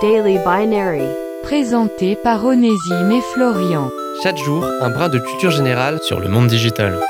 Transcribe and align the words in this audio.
Daily 0.00 0.38
Binary. 0.38 1.02
Présenté 1.42 2.14
par 2.14 2.44
Onésime 2.44 3.10
et 3.10 3.20
Florian. 3.32 3.90
Chaque 4.22 4.36
jour, 4.36 4.64
un 4.80 4.90
brin 4.90 5.08
de 5.08 5.18
culture 5.18 5.50
générale 5.50 5.98
sur 6.02 6.20
le 6.20 6.28
monde 6.28 6.46
digital. 6.46 7.00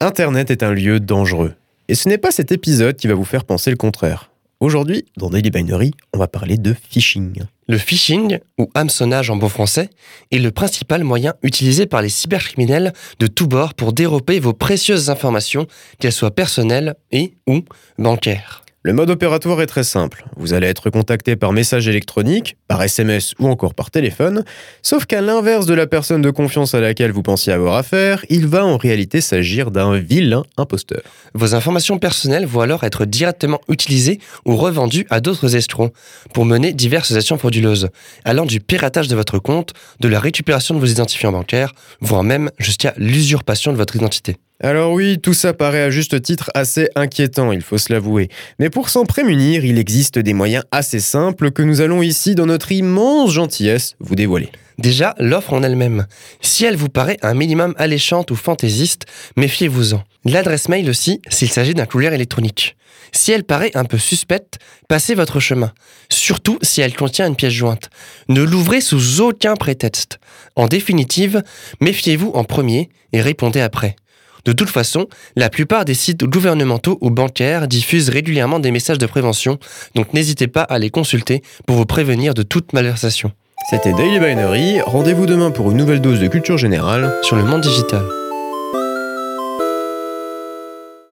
Internet 0.00 0.50
est 0.50 0.64
un 0.64 0.72
lieu 0.72 0.98
dangereux. 0.98 1.52
Et 1.88 1.94
ce 1.94 2.08
n'est 2.08 2.18
pas 2.18 2.32
cet 2.32 2.50
épisode 2.50 2.96
qui 2.96 3.06
va 3.06 3.14
vous 3.14 3.24
faire 3.24 3.44
penser 3.44 3.70
le 3.70 3.76
contraire. 3.76 4.29
Aujourd'hui, 4.60 5.06
dans 5.16 5.30
Daily 5.30 5.50
Binary, 5.50 5.92
on 6.12 6.18
va 6.18 6.28
parler 6.28 6.58
de 6.58 6.74
phishing. 6.74 7.44
Le 7.66 7.78
phishing, 7.78 8.40
ou 8.58 8.68
hameçonnage 8.74 9.30
en 9.30 9.36
bon 9.36 9.48
français, 9.48 9.88
est 10.32 10.38
le 10.38 10.50
principal 10.50 11.02
moyen 11.02 11.32
utilisé 11.42 11.86
par 11.86 12.02
les 12.02 12.10
cybercriminels 12.10 12.92
de 13.18 13.26
tous 13.26 13.46
bords 13.46 13.72
pour 13.72 13.94
dérober 13.94 14.38
vos 14.38 14.52
précieuses 14.52 15.08
informations, 15.08 15.66
qu'elles 15.98 16.12
soient 16.12 16.34
personnelles 16.34 16.94
et 17.10 17.32
ou 17.46 17.62
bancaires. 17.98 18.62
Le 18.82 18.94
mode 18.94 19.10
opératoire 19.10 19.60
est 19.60 19.66
très 19.66 19.84
simple. 19.84 20.24
Vous 20.38 20.54
allez 20.54 20.66
être 20.66 20.88
contacté 20.88 21.36
par 21.36 21.52
message 21.52 21.86
électronique, 21.86 22.56
par 22.66 22.82
SMS 22.82 23.34
ou 23.38 23.46
encore 23.46 23.74
par 23.74 23.90
téléphone, 23.90 24.42
sauf 24.80 25.04
qu'à 25.04 25.20
l'inverse 25.20 25.66
de 25.66 25.74
la 25.74 25.86
personne 25.86 26.22
de 26.22 26.30
confiance 26.30 26.74
à 26.74 26.80
laquelle 26.80 27.10
vous 27.10 27.20
pensiez 27.20 27.52
avoir 27.52 27.74
affaire, 27.74 28.24
il 28.30 28.46
va 28.46 28.64
en 28.64 28.78
réalité 28.78 29.20
s'agir 29.20 29.70
d'un 29.70 29.98
vilain 29.98 30.44
imposteur. 30.56 31.02
Vos 31.34 31.54
informations 31.54 31.98
personnelles 31.98 32.46
vont 32.46 32.62
alors 32.62 32.82
être 32.82 33.04
directement 33.04 33.60
utilisées 33.68 34.18
ou 34.46 34.56
revendues 34.56 35.06
à 35.10 35.20
d'autres 35.20 35.56
escrocs 35.56 35.92
pour 36.32 36.46
mener 36.46 36.72
diverses 36.72 37.12
actions 37.12 37.36
frauduleuses, 37.36 37.90
allant 38.24 38.46
du 38.46 38.60
piratage 38.60 39.08
de 39.08 39.14
votre 39.14 39.38
compte, 39.38 39.74
de 40.00 40.08
la 40.08 40.20
récupération 40.20 40.74
de 40.74 40.80
vos 40.80 40.86
identifiants 40.86 41.32
bancaires, 41.32 41.74
voire 42.00 42.22
même 42.22 42.50
jusqu'à 42.58 42.94
l'usurpation 42.96 43.72
de 43.72 43.76
votre 43.76 43.96
identité. 43.96 44.38
Alors 44.62 44.92
oui, 44.92 45.18
tout 45.18 45.32
ça 45.32 45.54
paraît 45.54 45.82
à 45.82 45.88
juste 45.88 46.20
titre 46.20 46.50
assez 46.52 46.90
inquiétant, 46.94 47.50
il 47.50 47.62
faut 47.62 47.78
se 47.78 47.90
l'avouer. 47.90 48.28
Mais 48.58 48.68
pour 48.68 48.90
s'en 48.90 49.06
prémunir, 49.06 49.64
il 49.64 49.78
existe 49.78 50.18
des 50.18 50.34
moyens 50.34 50.64
assez 50.70 51.00
simples 51.00 51.50
que 51.50 51.62
nous 51.62 51.80
allons 51.80 52.02
ici, 52.02 52.34
dans 52.34 52.44
notre 52.44 52.70
immense 52.70 53.32
gentillesse, 53.32 53.94
vous 54.00 54.16
dévoiler. 54.16 54.50
Déjà, 54.76 55.14
l'offre 55.18 55.54
en 55.54 55.62
elle-même. 55.62 56.06
Si 56.42 56.66
elle 56.66 56.76
vous 56.76 56.90
paraît 56.90 57.16
un 57.22 57.32
minimum 57.32 57.74
alléchante 57.78 58.30
ou 58.30 58.36
fantaisiste, 58.36 59.06
méfiez-vous-en. 59.36 60.02
L'adresse 60.26 60.68
mail 60.68 60.90
aussi, 60.90 61.22
s'il 61.30 61.50
s'agit 61.50 61.72
d'un 61.72 61.86
courrier 61.86 62.12
électronique. 62.12 62.76
Si 63.12 63.32
elle 63.32 63.44
paraît 63.44 63.72
un 63.74 63.84
peu 63.86 63.96
suspecte, 63.96 64.58
passez 64.88 65.14
votre 65.14 65.40
chemin. 65.40 65.72
Surtout 66.10 66.58
si 66.60 66.82
elle 66.82 66.94
contient 66.94 67.26
une 67.26 67.36
pièce 67.36 67.54
jointe. 67.54 67.88
Ne 68.28 68.42
l'ouvrez 68.42 68.82
sous 68.82 69.22
aucun 69.22 69.56
prétexte. 69.56 70.18
En 70.54 70.68
définitive, 70.68 71.42
méfiez-vous 71.80 72.32
en 72.34 72.44
premier 72.44 72.90
et 73.14 73.22
répondez 73.22 73.62
après. 73.62 73.96
De 74.44 74.52
toute 74.52 74.70
façon, 74.70 75.06
la 75.36 75.50
plupart 75.50 75.84
des 75.84 75.94
sites 75.94 76.24
gouvernementaux 76.24 76.98
ou 77.00 77.10
bancaires 77.10 77.68
diffusent 77.68 78.08
régulièrement 78.08 78.58
des 78.58 78.70
messages 78.70 78.98
de 78.98 79.06
prévention, 79.06 79.58
donc 79.94 80.12
n'hésitez 80.14 80.46
pas 80.46 80.62
à 80.62 80.78
les 80.78 80.90
consulter 80.90 81.42
pour 81.66 81.76
vous 81.76 81.86
prévenir 81.86 82.34
de 82.34 82.42
toute 82.42 82.72
malversation. 82.72 83.32
C'était 83.68 83.92
Daily 83.92 84.18
Binary, 84.18 84.80
rendez-vous 84.80 85.26
demain 85.26 85.50
pour 85.50 85.70
une 85.70 85.76
nouvelle 85.76 86.00
dose 86.00 86.20
de 86.20 86.28
culture 86.28 86.58
générale. 86.58 87.14
Sur 87.22 87.36
le 87.36 87.44
monde 87.44 87.60
digital. 87.60 88.02